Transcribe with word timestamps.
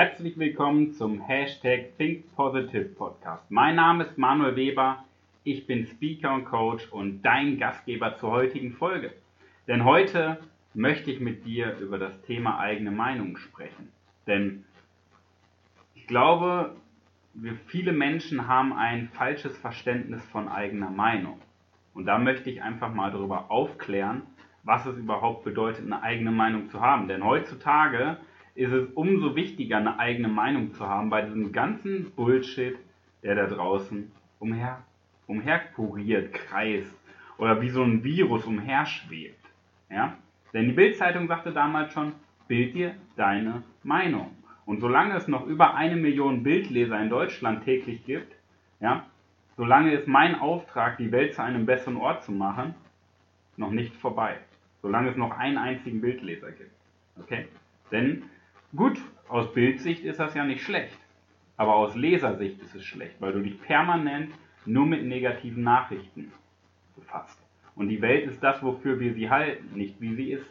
herzlich 0.00 0.38
willkommen 0.38 0.94
zum 0.94 1.20
Hashtag 1.20 1.98
Think 1.98 2.34
Positive 2.34 2.86
Podcast. 2.86 3.50
Mein 3.50 3.76
Name 3.76 4.04
ist 4.04 4.16
Manuel 4.16 4.56
Weber, 4.56 5.04
ich 5.44 5.66
bin 5.66 5.86
Speaker 5.86 6.32
und 6.32 6.46
Coach 6.46 6.88
und 6.90 7.20
dein 7.20 7.58
Gastgeber 7.58 8.16
zur 8.16 8.30
heutigen 8.30 8.72
Folge. 8.72 9.12
Denn 9.68 9.84
heute 9.84 10.38
möchte 10.72 11.10
ich 11.10 11.20
mit 11.20 11.44
dir 11.44 11.76
über 11.80 11.98
das 11.98 12.18
Thema 12.22 12.58
eigene 12.58 12.90
Meinung 12.90 13.36
sprechen. 13.36 13.92
Denn 14.26 14.64
ich 15.94 16.06
glaube, 16.06 16.76
wir 17.34 17.52
viele 17.66 17.92
Menschen 17.92 18.48
haben 18.48 18.72
ein 18.72 19.10
falsches 19.10 19.54
Verständnis 19.58 20.24
von 20.30 20.48
eigener 20.48 20.88
Meinung. 20.88 21.38
Und 21.92 22.06
da 22.06 22.16
möchte 22.16 22.48
ich 22.48 22.62
einfach 22.62 22.94
mal 22.94 23.12
darüber 23.12 23.50
aufklären, 23.50 24.22
was 24.62 24.86
es 24.86 24.96
überhaupt 24.96 25.44
bedeutet, 25.44 25.84
eine 25.84 26.02
eigene 26.02 26.30
Meinung 26.30 26.70
zu 26.70 26.80
haben. 26.80 27.06
Denn 27.06 27.22
heutzutage 27.22 28.16
ist 28.60 28.72
es 28.72 28.88
umso 28.92 29.36
wichtiger, 29.36 29.78
eine 29.78 29.98
eigene 29.98 30.28
Meinung 30.28 30.74
zu 30.74 30.86
haben 30.86 31.08
bei 31.08 31.22
diesem 31.22 31.50
ganzen 31.50 32.10
Bullshit, 32.10 32.76
der 33.22 33.34
da 33.34 33.46
draußen 33.46 34.12
umher, 34.38 34.82
umherkuriert, 35.26 36.34
kreist 36.34 36.94
oder 37.38 37.62
wie 37.62 37.70
so 37.70 37.82
ein 37.82 38.04
Virus 38.04 38.44
umherschwebt. 38.44 39.46
Ja? 39.88 40.18
Denn 40.52 40.66
die 40.66 40.72
Bildzeitung 40.72 41.26
sagte 41.26 41.52
damals 41.52 41.94
schon, 41.94 42.12
bild 42.48 42.74
dir 42.74 42.94
deine 43.16 43.62
Meinung. 43.82 44.36
Und 44.66 44.80
solange 44.80 45.16
es 45.16 45.26
noch 45.26 45.46
über 45.46 45.74
eine 45.74 45.96
Million 45.96 46.42
Bildleser 46.42 47.00
in 47.00 47.08
Deutschland 47.08 47.64
täglich 47.64 48.04
gibt, 48.04 48.34
ja, 48.78 49.06
solange 49.56 49.94
ist 49.94 50.06
mein 50.06 50.38
Auftrag, 50.38 50.98
die 50.98 51.12
Welt 51.12 51.34
zu 51.34 51.42
einem 51.42 51.64
besseren 51.64 51.96
Ort 51.96 52.24
zu 52.24 52.32
machen, 52.32 52.74
noch 53.56 53.70
nicht 53.70 53.96
vorbei. 53.96 54.36
Solange 54.82 55.08
es 55.08 55.16
noch 55.16 55.38
einen 55.38 55.56
einzigen 55.56 56.02
Bildleser 56.02 56.52
gibt. 56.52 56.72
Okay? 57.18 57.48
Denn 57.90 58.24
Gut, 58.74 59.00
aus 59.28 59.52
Bildsicht 59.52 60.04
ist 60.04 60.20
das 60.20 60.34
ja 60.34 60.44
nicht 60.44 60.62
schlecht. 60.62 60.98
Aber 61.56 61.74
aus 61.74 61.94
Lesersicht 61.94 62.60
ist 62.62 62.74
es 62.74 62.84
schlecht, 62.84 63.20
weil 63.20 63.32
du 63.32 63.40
dich 63.40 63.60
permanent 63.60 64.32
nur 64.64 64.86
mit 64.86 65.04
negativen 65.04 65.62
Nachrichten 65.62 66.32
befasst. 66.96 67.38
Und 67.74 67.88
die 67.88 68.00
Welt 68.00 68.28
ist 68.28 68.42
das, 68.42 68.62
wofür 68.62 69.00
wir 69.00 69.14
sie 69.14 69.28
halten, 69.28 69.76
nicht 69.76 70.00
wie 70.00 70.14
sie 70.14 70.32
ist. 70.32 70.46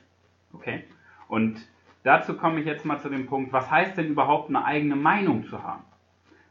Okay? 0.54 0.84
Und 1.28 1.60
dazu 2.04 2.36
komme 2.36 2.60
ich 2.60 2.66
jetzt 2.66 2.86
mal 2.86 3.00
zu 3.00 3.10
dem 3.10 3.28
Punkt, 3.28 3.54
was 3.54 3.72
heißt 3.72 3.98
denn 3.98 4.08
überhaupt 4.08 4.50
eine 4.50 4.66
eigene 4.66 4.96
Meinung 4.96 5.46
zu 5.46 5.64
haben? 5.64 5.84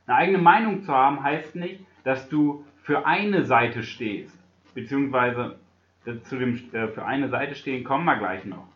Eine 0.06 0.16
eigene 0.16 0.38
Meinung 0.38 0.82
zu 0.82 0.92
haben 0.92 1.22
heißt 1.22 1.54
nicht, 1.54 1.84
dass 2.04 2.28
du 2.28 2.64
für 2.82 3.04
eine 3.04 3.44
Seite 3.44 3.82
stehst, 3.82 4.36
beziehungsweise 4.74 5.58
zu 6.22 6.38
dem, 6.38 6.54
äh, 6.72 6.88
für 6.88 7.04
eine 7.04 7.28
Seite 7.28 7.54
stehen 7.54 7.84
kommen 7.84 8.06
wir 8.06 8.16
gleich 8.16 8.44
noch. 8.46 8.66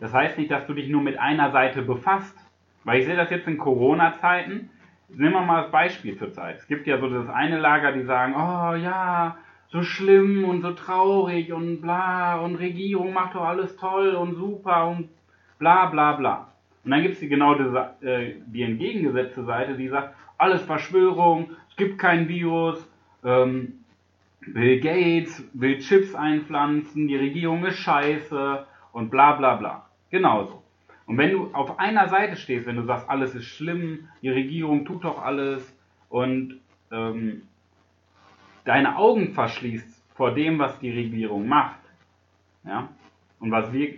Das 0.00 0.12
heißt 0.12 0.38
nicht, 0.38 0.50
dass 0.50 0.66
du 0.66 0.74
dich 0.74 0.88
nur 0.88 1.02
mit 1.02 1.18
einer 1.18 1.50
Seite 1.50 1.82
befasst. 1.82 2.36
Weil 2.84 3.00
ich 3.00 3.06
sehe 3.06 3.16
das 3.16 3.30
jetzt 3.30 3.48
in 3.48 3.58
Corona-Zeiten. 3.58 4.70
Nehmen 5.08 5.32
wir 5.32 5.40
mal 5.40 5.62
das 5.62 5.72
Beispiel 5.72 6.16
zur 6.16 6.32
Zeit. 6.32 6.58
Es 6.58 6.66
gibt 6.66 6.86
ja 6.86 6.98
so 6.98 7.08
das 7.08 7.28
eine 7.28 7.58
Lager, 7.58 7.92
die 7.92 8.04
sagen, 8.04 8.34
oh 8.34 8.74
ja, 8.76 9.36
so 9.68 9.82
schlimm 9.82 10.44
und 10.44 10.62
so 10.62 10.72
traurig 10.72 11.52
und 11.52 11.80
bla 11.80 12.36
und 12.40 12.56
Regierung 12.56 13.12
macht 13.12 13.34
doch 13.34 13.44
alles 13.44 13.76
toll 13.76 14.10
und 14.10 14.36
super 14.36 14.88
und 14.88 15.08
bla 15.58 15.86
bla 15.86 16.12
bla. 16.12 16.48
Und 16.84 16.92
dann 16.92 17.02
gibt 17.02 17.14
es 17.14 17.20
die 17.20 17.28
genau 17.28 17.54
diese, 17.54 17.94
äh, 18.00 18.34
die 18.46 18.62
entgegengesetzte 18.62 19.44
Seite, 19.44 19.74
die 19.74 19.88
sagt, 19.88 20.14
alles 20.38 20.62
Verschwörung, 20.62 21.50
es 21.68 21.76
gibt 21.76 21.98
kein 21.98 22.28
Virus, 22.28 22.88
ähm, 23.24 23.84
Bill 24.46 24.78
Gates 24.78 25.44
will 25.54 25.78
Chips 25.78 26.14
einpflanzen, 26.14 27.08
die 27.08 27.16
Regierung 27.16 27.64
ist 27.64 27.78
scheiße 27.78 28.64
und 28.92 29.10
bla 29.10 29.32
bla 29.32 29.56
bla. 29.56 29.85
Genauso. 30.10 30.62
Und 31.06 31.18
wenn 31.18 31.32
du 31.32 31.54
auf 31.54 31.78
einer 31.78 32.08
Seite 32.08 32.36
stehst, 32.36 32.66
wenn 32.66 32.76
du 32.76 32.82
sagst, 32.82 33.08
alles 33.08 33.34
ist 33.34 33.46
schlimm, 33.46 34.08
die 34.22 34.28
Regierung 34.28 34.84
tut 34.84 35.04
doch 35.04 35.22
alles 35.22 35.76
und 36.08 36.60
ähm, 36.90 37.42
deine 38.64 38.96
Augen 38.96 39.32
verschließt 39.32 40.04
vor 40.14 40.34
dem, 40.34 40.58
was 40.58 40.78
die 40.80 40.90
Regierung 40.90 41.46
macht, 41.46 41.80
ja, 42.64 42.88
und 43.38 43.50
was 43.50 43.72
wir 43.72 43.94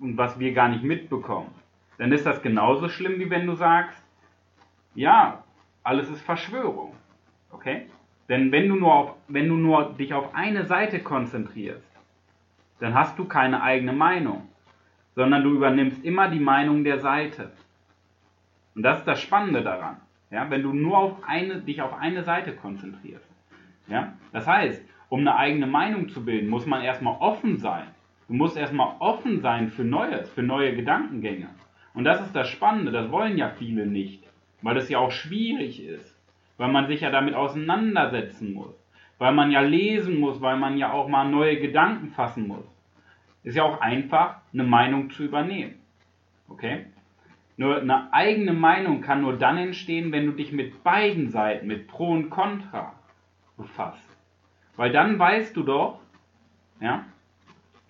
und 0.00 0.16
was 0.16 0.38
wir 0.38 0.52
gar 0.52 0.68
nicht 0.68 0.84
mitbekommen, 0.84 1.52
dann 1.98 2.12
ist 2.12 2.24
das 2.24 2.40
genauso 2.42 2.88
schlimm, 2.88 3.18
wie 3.18 3.30
wenn 3.30 3.46
du 3.46 3.54
sagst, 3.54 4.00
ja, 4.94 5.44
alles 5.82 6.08
ist 6.08 6.22
Verschwörung, 6.22 6.94
okay? 7.50 7.86
Denn 8.28 8.52
wenn 8.52 8.68
du 8.68 8.76
nur 8.76 8.94
auf, 8.94 9.14
wenn 9.26 9.48
du 9.48 9.56
nur 9.56 9.94
dich 9.94 10.12
auf 10.14 10.34
eine 10.34 10.66
Seite 10.66 11.00
konzentrierst, 11.00 11.90
dann 12.80 12.94
hast 12.94 13.18
du 13.18 13.24
keine 13.24 13.62
eigene 13.62 13.92
Meinung 13.92 14.48
sondern 15.18 15.42
du 15.42 15.50
übernimmst 15.50 16.04
immer 16.04 16.28
die 16.28 16.38
Meinung 16.38 16.84
der 16.84 17.00
Seite. 17.00 17.50
Und 18.76 18.84
das 18.84 19.00
ist 19.00 19.08
das 19.08 19.20
Spannende 19.20 19.62
daran. 19.62 19.96
Ja, 20.30 20.48
wenn 20.48 20.62
du 20.62 20.72
nur 20.72 20.96
auf 20.96 21.16
eine, 21.26 21.56
dich 21.56 21.82
auf 21.82 21.92
eine 21.92 22.22
Seite 22.22 22.52
konzentrierst. 22.52 23.28
Ja, 23.88 24.12
das 24.32 24.46
heißt, 24.46 24.80
um 25.08 25.18
eine 25.22 25.34
eigene 25.34 25.66
Meinung 25.66 26.08
zu 26.08 26.24
bilden, 26.24 26.48
muss 26.48 26.66
man 26.66 26.82
erstmal 26.82 27.16
offen 27.18 27.56
sein. 27.56 27.88
Du 28.28 28.34
musst 28.34 28.56
erstmal 28.56 28.94
offen 29.00 29.40
sein 29.40 29.70
für 29.70 29.82
Neues, 29.82 30.30
für 30.30 30.44
neue 30.44 30.76
Gedankengänge. 30.76 31.48
Und 31.94 32.04
das 32.04 32.20
ist 32.20 32.36
das 32.36 32.48
Spannende, 32.48 32.92
das 32.92 33.10
wollen 33.10 33.36
ja 33.36 33.48
viele 33.48 33.86
nicht, 33.86 34.22
weil 34.62 34.76
das 34.76 34.88
ja 34.88 34.98
auch 34.98 35.10
schwierig 35.10 35.84
ist, 35.84 36.16
weil 36.58 36.70
man 36.70 36.86
sich 36.86 37.00
ja 37.00 37.10
damit 37.10 37.34
auseinandersetzen 37.34 38.54
muss, 38.54 38.76
weil 39.18 39.32
man 39.32 39.50
ja 39.50 39.62
lesen 39.62 40.20
muss, 40.20 40.40
weil 40.40 40.58
man 40.58 40.78
ja 40.78 40.92
auch 40.92 41.08
mal 41.08 41.28
neue 41.28 41.58
Gedanken 41.58 42.12
fassen 42.12 42.46
muss. 42.46 42.77
Ist 43.48 43.54
ja 43.54 43.62
auch 43.62 43.80
einfach, 43.80 44.42
eine 44.52 44.64
Meinung 44.64 45.08
zu 45.08 45.24
übernehmen. 45.24 45.76
Okay? 46.50 46.84
Nur 47.56 47.80
eine 47.80 48.12
eigene 48.12 48.52
Meinung 48.52 49.00
kann 49.00 49.22
nur 49.22 49.38
dann 49.38 49.56
entstehen, 49.56 50.12
wenn 50.12 50.26
du 50.26 50.32
dich 50.32 50.52
mit 50.52 50.84
beiden 50.84 51.30
Seiten, 51.30 51.66
mit 51.66 51.88
Pro 51.88 52.10
und 52.10 52.28
Contra 52.28 52.92
befasst. 53.56 54.06
Weil 54.76 54.92
dann 54.92 55.18
weißt 55.18 55.56
du 55.56 55.62
doch, 55.62 55.98
ja, 56.78 57.06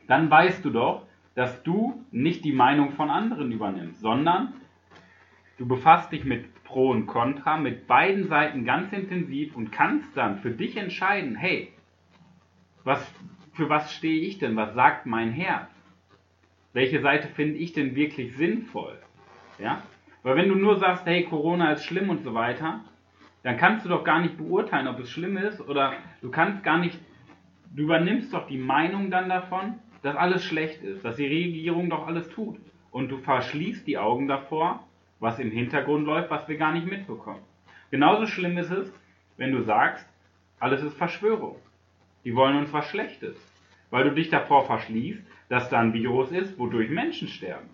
dann 0.06 0.30
weißt 0.30 0.64
du 0.64 0.70
doch, 0.70 1.02
dass 1.34 1.60
du 1.64 2.04
nicht 2.12 2.44
die 2.44 2.52
Meinung 2.52 2.92
von 2.92 3.10
anderen 3.10 3.50
übernimmst, 3.50 4.00
sondern 4.00 4.52
du 5.56 5.66
befasst 5.66 6.12
dich 6.12 6.24
mit 6.24 6.62
Pro 6.62 6.90
und 6.90 7.06
Contra, 7.06 7.56
mit 7.56 7.88
beiden 7.88 8.28
Seiten 8.28 8.64
ganz 8.64 8.92
intensiv 8.92 9.56
und 9.56 9.72
kannst 9.72 10.16
dann 10.16 10.38
für 10.38 10.52
dich 10.52 10.76
entscheiden, 10.76 11.34
hey, 11.34 11.72
was, 12.84 13.04
für 13.58 13.68
was 13.68 13.92
stehe 13.92 14.22
ich 14.22 14.38
denn? 14.38 14.54
Was 14.54 14.72
sagt 14.74 15.04
mein 15.04 15.32
Herz? 15.32 15.68
Welche 16.72 17.00
Seite 17.00 17.26
finde 17.26 17.58
ich 17.58 17.72
denn 17.72 17.96
wirklich 17.96 18.36
sinnvoll? 18.36 18.96
Ja? 19.58 19.82
Weil 20.22 20.36
wenn 20.36 20.48
du 20.48 20.54
nur 20.54 20.76
sagst, 20.76 21.04
hey, 21.06 21.24
Corona 21.24 21.72
ist 21.72 21.84
schlimm 21.84 22.08
und 22.08 22.22
so 22.22 22.34
weiter, 22.34 22.84
dann 23.42 23.56
kannst 23.56 23.84
du 23.84 23.88
doch 23.88 24.04
gar 24.04 24.20
nicht 24.20 24.38
beurteilen, 24.38 24.86
ob 24.86 25.00
es 25.00 25.10
schlimm 25.10 25.36
ist 25.36 25.60
oder 25.60 25.94
du 26.22 26.30
kannst 26.30 26.62
gar 26.62 26.78
nicht, 26.78 27.00
du 27.74 27.82
übernimmst 27.82 28.32
doch 28.32 28.46
die 28.46 28.58
Meinung 28.58 29.10
dann 29.10 29.28
davon, 29.28 29.80
dass 30.02 30.14
alles 30.14 30.44
schlecht 30.44 30.84
ist, 30.84 31.04
dass 31.04 31.16
die 31.16 31.26
Regierung 31.26 31.90
doch 31.90 32.06
alles 32.06 32.28
tut. 32.28 32.60
Und 32.92 33.08
du 33.08 33.18
verschließt 33.18 33.88
die 33.88 33.98
Augen 33.98 34.28
davor, 34.28 34.84
was 35.18 35.40
im 35.40 35.50
Hintergrund 35.50 36.06
läuft, 36.06 36.30
was 36.30 36.46
wir 36.46 36.58
gar 36.58 36.72
nicht 36.72 36.86
mitbekommen. 36.86 37.42
Genauso 37.90 38.26
schlimm 38.26 38.56
ist 38.56 38.70
es, 38.70 38.92
wenn 39.36 39.50
du 39.50 39.62
sagst, 39.62 40.08
alles 40.60 40.84
ist 40.84 40.96
Verschwörung. 40.96 41.56
Die 42.28 42.34
wollen 42.36 42.58
uns 42.58 42.70
was 42.74 42.86
Schlechtes 42.90 43.34
weil 43.90 44.04
du 44.04 44.12
dich 44.12 44.28
davor 44.28 44.66
verschließt, 44.66 45.22
dass 45.48 45.70
da 45.70 45.80
ein 45.80 45.94
Virus 45.94 46.30
ist, 46.30 46.58
wodurch 46.58 46.90
Menschen 46.90 47.28
sterben. 47.28 47.68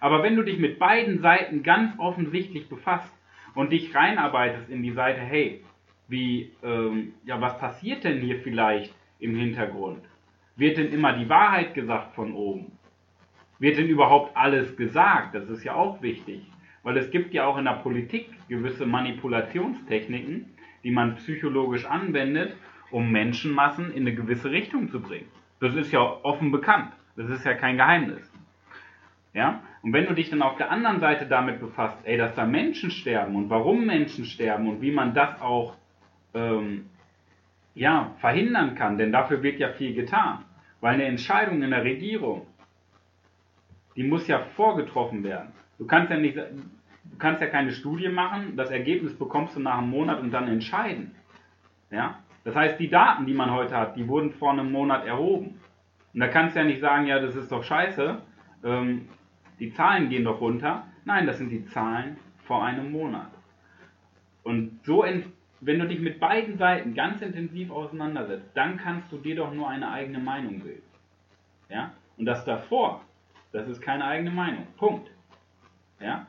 Aber 0.00 0.22
wenn 0.22 0.36
du 0.36 0.42
dich 0.42 0.58
mit 0.58 0.78
beiden 0.78 1.20
Seiten 1.20 1.62
ganz 1.62 1.98
offensichtlich 1.98 2.68
befasst 2.68 3.12
und 3.54 3.72
dich 3.72 3.94
reinarbeitest 3.94 4.70
in 4.70 4.82
die 4.82 4.92
Seite, 4.92 5.20
hey, 5.20 5.62
wie, 6.06 6.52
ähm, 6.62 7.14
ja, 7.24 7.40
was 7.40 7.58
passiert 7.58 8.04
denn 8.04 8.20
hier 8.20 8.38
vielleicht 8.38 8.94
im 9.18 9.34
Hintergrund? 9.34 10.02
Wird 10.56 10.78
denn 10.78 10.92
immer 10.92 11.12
die 11.12 11.28
Wahrheit 11.28 11.74
gesagt 11.74 12.14
von 12.14 12.32
oben? 12.32 12.72
Wird 13.58 13.76
denn 13.76 13.88
überhaupt 13.88 14.36
alles 14.36 14.76
gesagt? 14.76 15.34
Das 15.34 15.48
ist 15.48 15.64
ja 15.64 15.74
auch 15.74 16.00
wichtig, 16.00 16.42
weil 16.82 16.96
es 16.96 17.10
gibt 17.10 17.34
ja 17.34 17.44
auch 17.46 17.58
in 17.58 17.64
der 17.64 17.72
Politik 17.72 18.30
gewisse 18.48 18.86
Manipulationstechniken, 18.86 20.46
die 20.84 20.90
man 20.92 21.16
psychologisch 21.16 21.84
anwendet, 21.84 22.56
um 22.90 23.10
Menschenmassen 23.10 23.92
in 23.92 24.02
eine 24.02 24.14
gewisse 24.14 24.50
Richtung 24.50 24.88
zu 24.88 25.00
bringen. 25.00 25.28
Das 25.60 25.74
ist 25.74 25.92
ja 25.92 26.00
offen 26.00 26.50
bekannt. 26.52 26.92
Das 27.16 27.28
ist 27.30 27.44
ja 27.44 27.54
kein 27.54 27.76
Geheimnis. 27.76 28.30
Ja? 29.34 29.62
Und 29.82 29.92
wenn 29.92 30.06
du 30.06 30.14
dich 30.14 30.30
dann 30.30 30.42
auf 30.42 30.56
der 30.56 30.70
anderen 30.70 31.00
Seite 31.00 31.26
damit 31.26 31.60
befasst, 31.60 31.98
ey, 32.04 32.16
dass 32.16 32.34
da 32.34 32.46
Menschen 32.46 32.90
sterben 32.90 33.36
und 33.36 33.50
warum 33.50 33.86
Menschen 33.86 34.24
sterben 34.24 34.68
und 34.68 34.80
wie 34.80 34.90
man 34.90 35.14
das 35.14 35.40
auch 35.40 35.76
ähm, 36.34 36.86
ja, 37.74 38.14
verhindern 38.18 38.74
kann, 38.74 38.98
denn 38.98 39.12
dafür 39.12 39.42
wird 39.42 39.58
ja 39.58 39.70
viel 39.70 39.94
getan. 39.94 40.44
Weil 40.80 40.94
eine 40.94 41.04
Entscheidung 41.04 41.62
in 41.62 41.70
der 41.70 41.84
Regierung, 41.84 42.46
die 43.96 44.04
muss 44.04 44.26
ja 44.28 44.40
vorgetroffen 44.56 45.24
werden. 45.24 45.52
Du 45.78 45.86
kannst 45.86 46.10
ja 46.10 46.18
nicht, 46.18 46.36
du 46.36 47.18
kannst 47.18 47.40
ja 47.40 47.48
keine 47.48 47.72
Studie 47.72 48.08
machen, 48.08 48.56
das 48.56 48.70
Ergebnis 48.70 49.16
bekommst 49.16 49.56
du 49.56 49.60
nach 49.60 49.78
einem 49.78 49.90
Monat 49.90 50.20
und 50.20 50.30
dann 50.30 50.48
entscheiden. 50.48 51.14
Ja? 51.90 52.18
Das 52.48 52.56
heißt, 52.56 52.80
die 52.80 52.88
Daten, 52.88 53.26
die 53.26 53.34
man 53.34 53.50
heute 53.50 53.76
hat, 53.76 53.94
die 53.94 54.08
wurden 54.08 54.32
vor 54.32 54.52
einem 54.52 54.72
Monat 54.72 55.04
erhoben. 55.04 55.60
Und 56.14 56.20
da 56.20 56.28
kannst 56.28 56.56
du 56.56 56.60
ja 56.60 56.64
nicht 56.64 56.80
sagen, 56.80 57.06
ja, 57.06 57.20
das 57.20 57.36
ist 57.36 57.52
doch 57.52 57.62
scheiße, 57.62 58.22
ähm, 58.64 59.06
die 59.58 59.70
Zahlen 59.74 60.08
gehen 60.08 60.24
doch 60.24 60.40
runter. 60.40 60.86
Nein, 61.04 61.26
das 61.26 61.36
sind 61.36 61.50
die 61.50 61.66
Zahlen 61.66 62.16
vor 62.44 62.64
einem 62.64 62.90
Monat. 62.90 63.28
Und 64.44 64.80
so, 64.82 65.04
wenn 65.60 65.78
du 65.78 65.86
dich 65.86 66.00
mit 66.00 66.20
beiden 66.20 66.56
Seiten 66.56 66.94
ganz 66.94 67.20
intensiv 67.20 67.70
auseinandersetzt, 67.70 68.48
dann 68.54 68.78
kannst 68.78 69.12
du 69.12 69.18
dir 69.18 69.36
doch 69.36 69.52
nur 69.52 69.68
eine 69.68 69.90
eigene 69.90 70.18
Meinung 70.18 70.60
bilden. 70.60 70.88
Ja? 71.68 71.92
Und 72.16 72.24
das 72.24 72.46
davor, 72.46 73.02
das 73.52 73.68
ist 73.68 73.82
keine 73.82 74.06
eigene 74.06 74.30
Meinung. 74.30 74.66
Punkt. 74.78 75.10
Ja? 76.00 76.26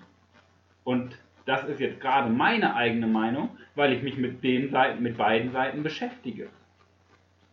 Und 0.83 1.17
das 1.49 1.63
ist 1.63 1.79
jetzt 1.79 1.99
gerade 1.99 2.29
meine 2.29 2.75
eigene 2.75 3.07
Meinung, 3.07 3.57
weil 3.73 3.91
ich 3.91 4.03
mich 4.03 4.17
mit 4.17 4.43
den 4.43 4.69
Seiten, 4.69 5.01
mit 5.01 5.17
beiden 5.17 5.51
Seiten 5.51 5.81
beschäftige. 5.81 6.49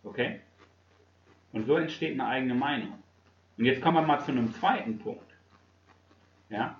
Okay? 0.05 0.41
Und 1.53 1.67
so 1.67 1.77
entsteht 1.77 2.13
eine 2.13 2.27
eigene 2.29 2.55
Meinung. 2.55 2.93
Und 3.57 3.65
jetzt 3.65 3.81
kommen 3.81 3.97
wir 3.97 4.03
mal 4.03 4.21
zu 4.21 4.33
einem 4.33 4.53
zweiten 4.53 4.99
Punkt. 4.99 5.35
Ja? 6.51 6.79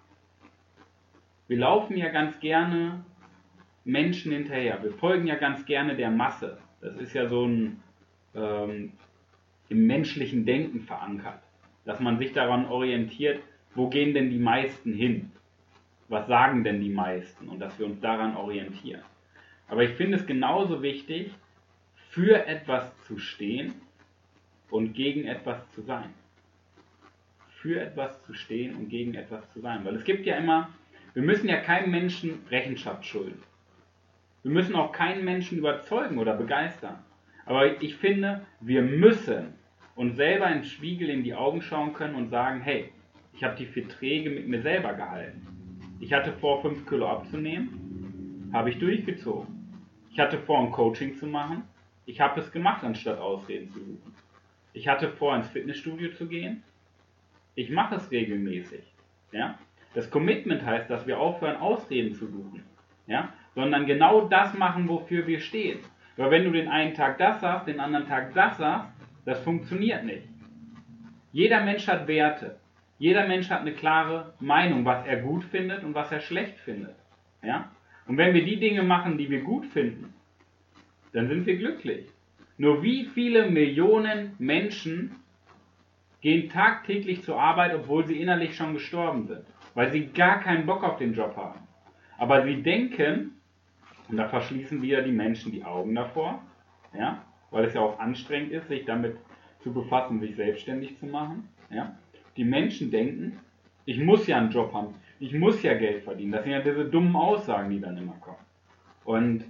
Wir 1.49 1.57
laufen 1.57 1.97
ja 1.97 2.11
ganz 2.11 2.39
gerne 2.39 3.03
Menschen 3.85 4.33
hinterher. 4.33 4.83
Wir 4.83 4.93
folgen 4.93 5.27
ja 5.27 5.37
ganz 5.37 5.65
gerne 5.65 5.97
der 5.97 6.11
Masse. 6.11 6.59
Das 6.83 6.97
ist 6.97 7.15
ja 7.15 7.29
so 7.29 7.47
ein 7.47 7.83
ähm, 8.35 8.93
im 9.71 9.87
menschlichen 9.87 10.45
Denken 10.45 10.83
verankert, 10.83 11.41
dass 11.87 11.99
man 11.99 12.19
sich 12.19 12.35
daran 12.35 12.67
orientiert, 12.67 13.41
wo 13.75 13.89
gehen 13.89 14.13
denn 14.13 14.29
die 14.29 14.39
meisten 14.39 14.93
hin? 14.93 15.33
Was 16.09 16.27
sagen 16.29 16.65
denn 16.65 16.81
die 16.81 16.91
meisten? 16.91 17.49
Und 17.49 17.59
dass 17.59 17.79
wir 17.79 17.87
uns 17.87 18.01
daran 18.01 18.37
orientieren. 18.37 19.03
Aber 19.69 19.83
ich 19.83 19.91
finde 19.93 20.17
es 20.17 20.27
genauso 20.27 20.83
wichtig, 20.83 21.33
für 22.11 22.47
etwas 22.47 22.97
zu 23.03 23.19
stehen 23.19 23.75
und 24.71 24.95
gegen 24.95 25.27
etwas 25.27 25.59
zu 25.73 25.83
sein. 25.83 26.15
Für 27.49 27.81
etwas 27.81 28.23
zu 28.23 28.35
stehen 28.35 28.77
und 28.77 28.89
gegen 28.89 29.15
etwas 29.15 29.51
zu 29.53 29.61
sein. 29.61 29.85
Weil 29.85 29.97
es 29.97 30.05
gibt 30.05 30.25
ja 30.27 30.37
immer, 30.37 30.71
wir 31.15 31.23
müssen 31.23 31.49
ja 31.49 31.57
keinem 31.57 31.91
Menschen 31.91 32.41
Rechenschaft 32.51 33.05
schulden. 33.05 33.43
Wir 34.43 34.53
müssen 34.53 34.77
auch 34.77 34.93
keinen 34.93 35.25
Menschen 35.25 35.59
überzeugen 35.59 36.19
oder 36.19 36.37
begeistern. 36.37 36.99
Aber 37.47 37.83
ich 37.83 37.97
finde, 37.97 38.47
wir 38.61 38.83
müssen 38.83 39.55
uns 39.97 40.17
selber 40.17 40.51
im 40.51 40.63
Spiegel 40.63 41.09
in 41.11 41.25
die 41.25 41.35
Augen 41.35 41.63
schauen 41.63 41.95
können 41.95 42.15
und 42.15 42.29
sagen, 42.29 42.61
hey, 42.61 42.93
ich 43.33 43.43
habe 43.43 43.57
die 43.57 43.67
Verträge 43.67 44.31
mit 44.31 44.47
mir 44.47 44.63
selber 44.63 44.95
gehalten. 44.95 45.56
Ich 45.99 46.13
hatte 46.13 46.33
vor, 46.33 46.63
5 46.63 46.87
Kilo 46.87 47.09
abzunehmen, 47.09 48.51
habe 48.53 48.71
ich 48.71 48.79
durchgezogen. 48.79 49.83
Ich 50.11 50.19
hatte 50.19 50.39
vor, 50.39 50.61
ein 50.61 50.71
Coaching 50.71 51.17
zu 51.17 51.27
machen, 51.27 51.63
ich 52.07 52.21
habe 52.21 52.41
es 52.41 52.53
gemacht, 52.53 52.85
anstatt 52.85 53.19
Ausreden 53.19 53.69
zu 53.69 53.81
suchen. 53.81 54.15
Ich 54.73 54.89
hatte 54.89 55.09
vor, 55.11 55.35
ins 55.35 55.49
Fitnessstudio 55.49 56.13
zu 56.13 56.29
gehen. 56.29 56.63
Ich 57.55 57.71
mache 57.71 57.97
es 57.97 58.11
regelmäßig. 58.11 58.85
Ja? 59.33 59.59
Das 59.95 60.11
Commitment 60.11 60.65
heißt, 60.65 60.89
dass 60.89 61.07
wir 61.07 61.19
aufhören, 61.19 61.57
Ausreden 61.57 62.15
zu 62.15 62.27
suchen. 62.27 62.63
Ja? 63.07 63.33
Sondern 63.55 63.87
genau 63.87 64.29
das 64.29 64.55
machen, 64.55 64.89
wofür 64.89 65.27
wir 65.27 65.41
stehen. 65.41 65.81
Weil 66.17 66.31
wenn 66.31 66.45
du 66.45 66.53
den 66.53 66.69
einen 66.69 66.95
Tag 66.95 67.19
das 67.19 67.41
sagst, 67.41 67.67
den 67.67 67.81
anderen 67.81 68.07
Tag 68.07 68.35
das 68.35 68.59
sagst, 68.59 68.91
das 69.25 69.41
funktioniert 69.41 70.05
nicht. 70.05 70.29
Jeder 71.33 71.65
Mensch 71.65 71.89
hat 71.89 72.07
Werte. 72.07 72.59
Jeder 72.99 73.27
Mensch 73.27 73.51
hat 73.51 73.61
eine 73.61 73.73
klare 73.73 74.35
Meinung, 74.41 74.85
was 74.85 75.07
er 75.07 75.21
gut 75.21 75.45
findet 75.45 75.85
und 75.85 75.95
was 75.95 76.11
er 76.11 76.21
schlecht 76.21 76.59
findet. 76.61 76.97
Ja? 77.43 77.71
Und 78.07 78.17
wenn 78.17 78.35
wir 78.35 78.45
die 78.45 78.59
Dinge 78.59 78.83
machen, 78.83 79.19
die 79.19 79.31
wir 79.31 79.43
gut 79.43 79.67
finden, 79.67 80.15
dann 81.13 81.29
sind 81.29 81.47
wir 81.47 81.57
glücklich. 81.57 82.07
Nur 82.59 82.83
wie 82.83 83.05
viele 83.05 83.51
Millionen 83.51 84.35
Menschen 84.39 85.17
gehen 86.21 86.49
tagtäglich 86.49 87.23
zur 87.23 87.41
Arbeit, 87.41 87.75
obwohl 87.75 88.07
sie 88.07 88.21
innerlich 88.21 88.57
schon 88.57 88.75
gestorben 88.75 89.27
sind, 89.27 89.45
weil 89.75 89.93
sie 89.93 90.07
gar 90.07 90.41
keinen 90.41 90.67
Bock 90.67 90.83
auf 90.83 90.97
den 90.97 91.13
Job 91.13 91.37
haben. 91.37 91.61
Aber 92.19 92.45
sie 92.45 92.63
denken, 92.63 93.33
und 94.09 94.17
da 94.17 94.29
verschließen 94.29 94.81
wieder 94.81 95.03
die 95.03 95.13
Menschen 95.13 95.53
die 95.53 95.65
Augen 95.65 95.95
davor, 95.95 96.43
ja, 96.99 97.23
weil 97.51 97.65
es 97.65 97.75
ja 97.75 97.81
auch 97.81 97.99
anstrengend 97.99 98.53
ist, 98.53 98.69
sich 98.69 98.85
damit 98.87 99.17
zu 99.63 99.73
befassen, 99.73 100.21
sich 100.21 100.37
selbstständig 100.37 100.99
zu 100.99 101.07
machen. 101.07 101.49
Ja. 101.71 101.97
Die 102.37 102.45
Menschen 102.45 102.91
denken, 102.91 103.39
ich 103.85 103.99
muss 103.99 104.27
ja 104.27 104.39
einen 104.39 104.51
Job 104.51 104.73
haben, 104.75 104.95
ich 105.19 105.33
muss 105.33 105.63
ja 105.63 105.75
Geld 105.75 106.03
verdienen. 106.05 106.33
Das 106.33 106.43
sind 106.43 106.53
ja 106.53 106.61
diese 106.61 106.85
dummen 106.85 107.17
Aussagen, 107.17 107.71
die 107.71 107.81
dann 107.81 107.97
immer 107.97 108.17
kommen. 108.21 108.45
Und 109.05 109.45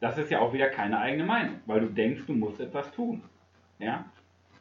das 0.00 0.18
ist 0.18 0.30
ja 0.30 0.40
auch 0.40 0.52
wieder 0.52 0.68
keine 0.68 0.98
eigene 0.98 1.24
Meinung, 1.24 1.56
weil 1.66 1.80
du 1.80 1.86
denkst, 1.86 2.22
du 2.26 2.34
musst 2.34 2.60
etwas 2.60 2.92
tun. 2.92 3.22
Ja? 3.78 4.04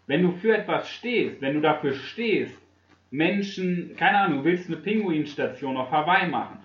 Wenn 0.07 0.23
du 0.23 0.31
für 0.31 0.57
etwas 0.57 0.89
stehst, 0.89 1.41
wenn 1.41 1.53
du 1.53 1.61
dafür 1.61 1.93
stehst, 1.93 2.57
Menschen, 3.11 3.95
keine 3.95 4.19
Ahnung, 4.19 4.39
du 4.39 4.45
willst 4.45 4.67
eine 4.67 4.77
Pinguinstation 4.77 5.77
auf 5.77 5.91
Hawaii 5.91 6.27
machen. 6.27 6.57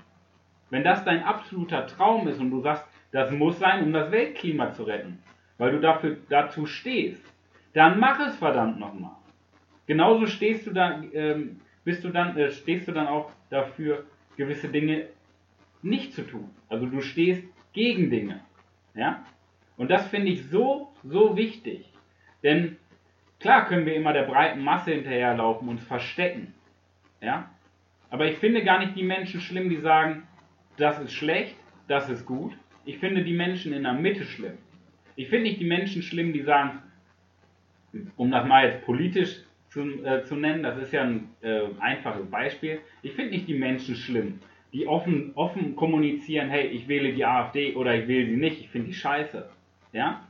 Wenn 0.70 0.84
das 0.84 1.04
dein 1.04 1.22
absoluter 1.22 1.86
Traum 1.86 2.26
ist 2.28 2.40
und 2.40 2.50
du 2.50 2.60
sagst, 2.60 2.84
das 3.10 3.30
muss 3.30 3.58
sein, 3.58 3.84
um 3.84 3.92
das 3.92 4.10
Weltklima 4.10 4.72
zu 4.72 4.84
retten, 4.84 5.18
weil 5.58 5.72
du 5.72 5.80
dafür, 5.80 6.16
dazu 6.28 6.66
stehst, 6.66 7.22
dann 7.74 7.98
mach 8.00 8.20
es 8.20 8.36
verdammt 8.36 8.78
nochmal. 8.78 9.17
Genauso 9.88 10.26
stehst 10.26 10.66
du 10.66 10.70
dann, 10.70 11.10
ähm, 11.14 11.60
bist 11.82 12.04
du 12.04 12.10
dann, 12.10 12.36
äh, 12.36 12.50
stehst 12.50 12.86
du 12.86 12.92
dann 12.92 13.08
auch 13.08 13.32
dafür, 13.48 14.04
gewisse 14.36 14.68
Dinge 14.68 15.06
nicht 15.82 16.12
zu 16.12 16.22
tun. 16.22 16.50
Also 16.68 16.86
du 16.86 17.00
stehst 17.00 17.42
gegen 17.72 18.10
Dinge. 18.10 18.40
Ja? 18.94 19.24
Und 19.78 19.90
das 19.90 20.06
finde 20.08 20.28
ich 20.28 20.44
so, 20.50 20.92
so 21.02 21.36
wichtig. 21.36 21.90
Denn 22.42 22.76
klar 23.40 23.66
können 23.66 23.86
wir 23.86 23.94
immer 23.94 24.12
der 24.12 24.24
breiten 24.24 24.62
Masse 24.62 24.92
hinterherlaufen, 24.92 25.68
uns 25.68 25.82
verstecken. 25.82 26.52
Ja? 27.22 27.50
Aber 28.10 28.26
ich 28.26 28.36
finde 28.36 28.62
gar 28.64 28.78
nicht 28.80 28.94
die 28.94 29.02
Menschen 29.02 29.40
schlimm, 29.40 29.70
die 29.70 29.80
sagen, 29.80 30.24
das 30.76 31.00
ist 31.00 31.14
schlecht, 31.14 31.56
das 31.88 32.10
ist 32.10 32.26
gut. 32.26 32.52
Ich 32.84 32.98
finde 32.98 33.24
die 33.24 33.32
Menschen 33.32 33.72
in 33.72 33.84
der 33.84 33.94
Mitte 33.94 34.24
schlimm. 34.24 34.58
Ich 35.16 35.30
finde 35.30 35.44
nicht 35.44 35.60
die 35.60 35.66
Menschen 35.66 36.02
schlimm, 36.02 36.34
die 36.34 36.42
sagen, 36.42 36.82
um 38.16 38.30
das 38.30 38.46
mal 38.46 38.66
jetzt 38.66 38.84
politisch 38.84 39.47
zu, 39.68 40.04
äh, 40.04 40.24
zu 40.24 40.36
nennen, 40.36 40.62
das 40.62 40.78
ist 40.78 40.92
ja 40.92 41.02
ein 41.02 41.28
äh, 41.42 41.62
einfaches 41.80 42.28
Beispiel. 42.30 42.80
Ich 43.02 43.12
finde 43.12 43.32
nicht 43.32 43.48
die 43.48 43.58
Menschen 43.58 43.96
schlimm, 43.96 44.40
die 44.72 44.86
offen, 44.86 45.32
offen 45.34 45.76
kommunizieren, 45.76 46.48
hey, 46.48 46.66
ich 46.68 46.88
wähle 46.88 47.12
die 47.12 47.24
AfD 47.24 47.74
oder 47.74 47.94
ich 47.94 48.08
wähle 48.08 48.26
sie 48.26 48.36
nicht, 48.36 48.60
ich 48.60 48.68
finde 48.68 48.88
die 48.88 48.94
scheiße. 48.94 49.48
Ja? 49.92 50.26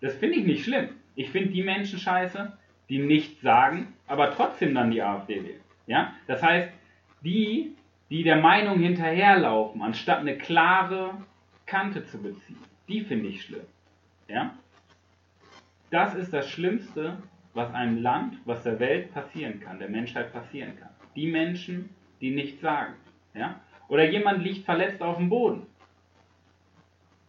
Das 0.00 0.14
finde 0.14 0.38
ich 0.38 0.46
nicht 0.46 0.64
schlimm. 0.64 0.90
Ich 1.14 1.30
finde 1.30 1.50
die 1.50 1.62
Menschen 1.62 1.98
scheiße, 1.98 2.52
die 2.88 2.98
nichts 2.98 3.40
sagen, 3.42 3.94
aber 4.06 4.32
trotzdem 4.34 4.74
dann 4.74 4.90
die 4.90 5.02
AfD 5.02 5.42
wählen. 5.42 5.60
Ja? 5.86 6.14
Das 6.26 6.42
heißt, 6.42 6.70
die, 7.22 7.74
die 8.10 8.22
der 8.22 8.36
Meinung 8.36 8.78
hinterherlaufen, 8.78 9.82
anstatt 9.82 10.20
eine 10.20 10.38
klare 10.38 11.14
Kante 11.66 12.04
zu 12.04 12.22
beziehen, 12.22 12.58
die 12.88 13.00
finde 13.02 13.28
ich 13.28 13.42
schlimm. 13.42 13.66
Ja? 14.28 14.54
Das 15.90 16.14
ist 16.14 16.32
das 16.32 16.48
Schlimmste, 16.48 17.18
was 17.58 17.74
einem 17.74 18.00
Land, 18.00 18.38
was 18.44 18.62
der 18.62 18.78
Welt 18.78 19.12
passieren 19.12 19.60
kann, 19.60 19.78
der 19.78 19.90
Menschheit 19.90 20.32
passieren 20.32 20.78
kann. 20.78 20.90
Die 21.16 21.26
Menschen, 21.26 21.90
die 22.20 22.30
nichts 22.30 22.62
sagen. 22.62 22.94
Ja? 23.34 23.60
Oder 23.88 24.08
jemand 24.08 24.42
liegt 24.44 24.64
verletzt 24.64 25.02
auf 25.02 25.16
dem 25.16 25.28
Boden. 25.28 25.66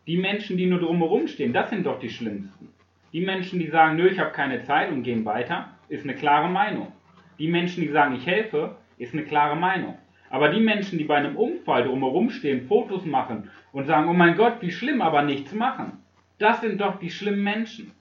Die 0.05 0.17
Menschen, 0.17 0.55
die 0.55 0.67
nur 0.67 0.79
drumherum 0.79 1.27
stehen, 1.27 1.51
das 1.51 1.71
sind 1.71 1.85
doch 1.85 1.99
die 1.99 2.09
schlimmsten. 2.09 2.69
Die 3.11 3.21
Menschen, 3.21 3.59
die 3.59 3.67
sagen, 3.67 3.97
nö, 3.97 4.07
ich 4.07 4.19
habe 4.19 4.31
keine 4.31 4.63
Zeit 4.63 4.91
und 4.91 5.03
gehen 5.03 5.25
weiter, 5.25 5.69
ist 5.89 6.03
eine 6.03 6.15
klare 6.15 6.49
Meinung. 6.49 6.91
Die 7.39 7.47
Menschen, 7.47 7.81
die 7.81 7.89
sagen, 7.89 8.15
ich 8.15 8.25
helfe, 8.25 8.75
ist 8.97 9.13
eine 9.13 9.23
klare 9.23 9.55
Meinung. 9.55 9.97
Aber 10.29 10.49
die 10.49 10.61
Menschen, 10.61 10.99
die 10.99 11.05
bei 11.05 11.15
einem 11.15 11.35
Unfall 11.35 11.85
drumherum 11.85 12.29
stehen, 12.29 12.67
Fotos 12.67 13.03
machen 13.03 13.49
und 13.71 13.85
sagen, 13.87 14.07
oh 14.09 14.13
mein 14.13 14.35
Gott, 14.35 14.61
wie 14.61 14.71
schlimm, 14.71 15.01
aber 15.01 15.23
nichts 15.23 15.53
machen, 15.53 16.03
das 16.37 16.61
sind 16.61 16.79
doch 16.79 16.99
die 16.99 17.09
schlimmen 17.09 17.43
Menschen. 17.43 17.91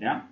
Ja? 0.00 0.26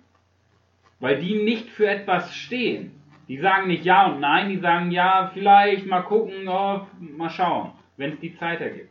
Weil 1.03 1.19
die 1.19 1.43
nicht 1.43 1.69
für 1.69 1.85
etwas 1.85 2.33
stehen. 2.33 2.91
Die 3.27 3.37
sagen 3.37 3.67
nicht 3.67 3.83
ja 3.83 4.05
und 4.05 4.21
nein, 4.21 4.47
die 4.47 4.59
sagen 4.59 4.89
ja, 4.89 5.29
vielleicht, 5.33 5.85
mal 5.85 6.03
gucken, 6.03 6.47
oh, 6.47 6.87
mal 6.97 7.29
schauen, 7.29 7.71
wenn 7.97 8.13
es 8.13 8.21
die 8.21 8.37
Zeit 8.37 8.61
ergibt. 8.61 8.87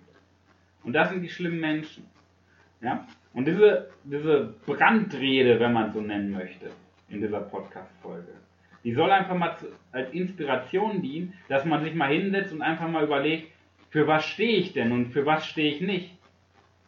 Und 0.84 0.92
das 0.92 1.08
sind 1.08 1.22
die 1.22 1.30
schlimmen 1.30 1.60
Menschen. 1.60 2.04
Ja? 2.82 3.06
Und 3.32 3.46
diese, 3.46 3.88
diese 4.04 4.54
Brandrede, 4.66 5.58
wenn 5.58 5.72
man 5.72 5.90
so 5.90 6.02
nennen 6.02 6.32
möchte, 6.32 6.68
in 7.08 7.22
dieser 7.22 7.40
Podcast-Folge, 7.40 8.34
die 8.84 8.92
soll 8.92 9.10
einfach 9.10 9.38
mal 9.38 9.56
zu, 9.56 9.68
als 9.92 10.12
Inspiration 10.12 11.00
dienen, 11.00 11.32
dass 11.48 11.64
man 11.64 11.82
sich 11.82 11.94
mal 11.94 12.12
hinsetzt 12.12 12.52
und 12.52 12.60
einfach 12.60 12.90
mal 12.90 13.04
überlegt, 13.04 13.50
für 13.88 14.06
was 14.06 14.26
stehe 14.26 14.58
ich 14.58 14.74
denn 14.74 14.92
und 14.92 15.14
für 15.14 15.24
was 15.24 15.46
stehe 15.46 15.72
ich 15.72 15.80
nicht? 15.80 16.14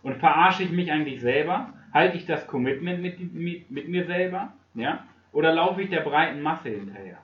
Und 0.02 0.18
verarsche 0.18 0.64
ich 0.64 0.70
mich 0.70 0.92
eigentlich 0.92 1.22
selber? 1.22 1.72
Halte 1.94 2.18
ich 2.18 2.26
das 2.26 2.46
Commitment 2.46 3.00
mit, 3.00 3.32
mit, 3.32 3.70
mit 3.70 3.88
mir 3.88 4.04
selber? 4.04 4.52
Ja? 4.74 5.06
Oder 5.34 5.52
laufe 5.52 5.82
ich 5.82 5.90
der 5.90 6.00
breiten 6.00 6.40
Masse 6.40 6.70
hinterher? 6.70 7.18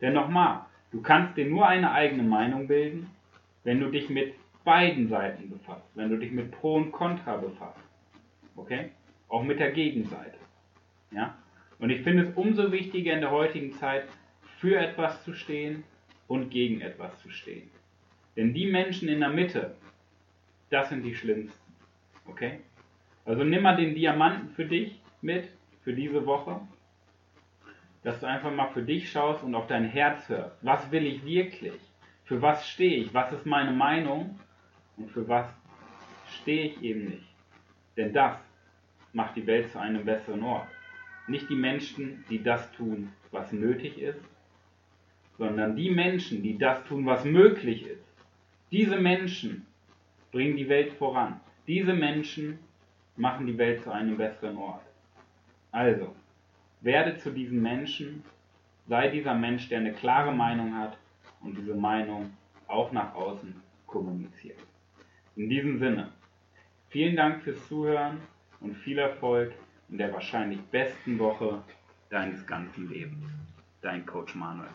Denn 0.00 0.12
nochmal, 0.12 0.66
du 0.90 1.00
kannst 1.00 1.36
dir 1.36 1.46
nur 1.46 1.66
eine 1.66 1.92
eigene 1.92 2.24
Meinung 2.24 2.66
bilden, 2.66 3.08
wenn 3.62 3.80
du 3.80 3.88
dich 3.88 4.10
mit 4.10 4.34
beiden 4.64 5.08
Seiten 5.08 5.48
befasst, 5.48 5.88
wenn 5.94 6.10
du 6.10 6.18
dich 6.18 6.32
mit 6.32 6.50
Pro 6.50 6.74
und 6.74 6.90
Contra 6.90 7.36
befasst. 7.36 7.78
Okay? 8.56 8.90
Auch 9.28 9.44
mit 9.44 9.60
der 9.60 9.70
Gegenseite. 9.70 10.36
Ja? 11.12 11.36
Und 11.78 11.90
ich 11.90 12.02
finde 12.02 12.24
es 12.24 12.36
umso 12.36 12.72
wichtiger 12.72 13.14
in 13.14 13.20
der 13.20 13.30
heutigen 13.30 13.72
Zeit, 13.72 14.08
für 14.58 14.78
etwas 14.78 15.24
zu 15.24 15.32
stehen 15.32 15.84
und 16.26 16.50
gegen 16.50 16.80
etwas 16.80 17.16
zu 17.20 17.30
stehen. 17.30 17.70
Denn 18.36 18.54
die 18.54 18.70
Menschen 18.70 19.08
in 19.08 19.20
der 19.20 19.30
Mitte, 19.30 19.76
das 20.70 20.88
sind 20.88 21.04
die 21.04 21.14
schlimmsten. 21.14 21.72
Okay? 22.26 22.60
Also 23.24 23.44
nimm 23.44 23.62
mal 23.62 23.76
den 23.76 23.94
Diamanten 23.94 24.50
für 24.50 24.64
dich 24.64 25.00
mit, 25.20 25.48
für 25.82 25.92
diese 25.92 26.26
Woche. 26.26 26.60
Dass 28.02 28.18
du 28.20 28.26
einfach 28.26 28.52
mal 28.52 28.68
für 28.68 28.82
dich 28.82 29.10
schaust 29.10 29.42
und 29.44 29.54
auf 29.54 29.66
dein 29.66 29.84
Herz 29.84 30.28
hörst. 30.28 30.56
Was 30.62 30.90
will 30.90 31.06
ich 31.06 31.24
wirklich? 31.24 31.80
Für 32.24 32.42
was 32.42 32.68
stehe 32.68 32.96
ich? 32.96 33.14
Was 33.14 33.32
ist 33.32 33.46
meine 33.46 33.72
Meinung? 33.72 34.38
Und 34.96 35.10
für 35.10 35.26
was 35.28 35.46
stehe 36.28 36.66
ich 36.66 36.82
eben 36.82 37.04
nicht? 37.04 37.28
Denn 37.96 38.12
das 38.12 38.36
macht 39.12 39.36
die 39.36 39.46
Welt 39.46 39.70
zu 39.70 39.78
einem 39.78 40.04
besseren 40.04 40.42
Ort. 40.42 40.68
Nicht 41.28 41.48
die 41.48 41.56
Menschen, 41.56 42.24
die 42.28 42.42
das 42.42 42.72
tun, 42.72 43.12
was 43.30 43.52
nötig 43.52 43.98
ist, 43.98 44.20
sondern 45.38 45.76
die 45.76 45.90
Menschen, 45.90 46.42
die 46.42 46.58
das 46.58 46.84
tun, 46.84 47.06
was 47.06 47.24
möglich 47.24 47.86
ist. 47.86 48.04
Diese 48.70 48.96
Menschen 48.96 49.66
bringen 50.30 50.56
die 50.56 50.68
Welt 50.68 50.92
voran. 50.94 51.40
Diese 51.66 51.92
Menschen 51.92 52.58
machen 53.16 53.46
die 53.46 53.58
Welt 53.58 53.82
zu 53.82 53.90
einem 53.90 54.16
besseren 54.16 54.56
Ort. 54.56 54.82
Also, 55.70 56.14
werde 56.82 57.16
zu 57.18 57.30
diesem 57.30 57.62
Menschen, 57.62 58.24
sei 58.88 59.08
dieser 59.08 59.34
Mensch, 59.34 59.68
der 59.68 59.78
eine 59.78 59.92
klare 59.92 60.32
Meinung 60.32 60.76
hat 60.76 60.98
und 61.40 61.56
diese 61.56 61.74
Meinung 61.74 62.30
auch 62.66 62.92
nach 62.92 63.14
außen 63.14 63.54
kommuniziert. 63.86 64.58
In 65.36 65.48
diesem 65.48 65.78
Sinne, 65.78 66.12
vielen 66.88 67.16
Dank 67.16 67.42
fürs 67.42 67.66
Zuhören 67.68 68.18
und 68.60 68.74
viel 68.74 68.98
Erfolg 68.98 69.52
in 69.88 69.98
der 69.98 70.12
wahrscheinlich 70.12 70.60
besten 70.70 71.18
Woche 71.18 71.62
deines 72.10 72.46
ganzen 72.46 72.88
Lebens. 72.90 73.24
Dein 73.80 74.04
Coach 74.06 74.34
Manuel. 74.34 74.70